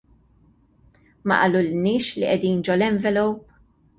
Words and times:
Ma 1.31 1.37
qalulniex 1.41 2.09
li 2.19 2.27
qegħdin 2.31 2.65
ġol-envelope? 2.69 3.61